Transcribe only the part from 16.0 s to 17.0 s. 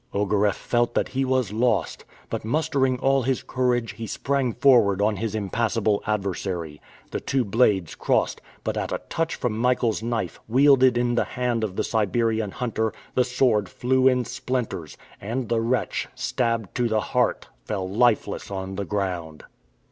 stabbed to the